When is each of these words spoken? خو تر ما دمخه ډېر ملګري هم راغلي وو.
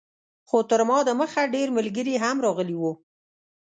خو 0.49 0.57
تر 0.69 0.79
ما 0.89 0.97
دمخه 1.09 1.43
ډېر 1.55 1.67
ملګري 1.77 2.15
هم 2.23 2.37
راغلي 2.45 2.75
وو. 2.77 2.91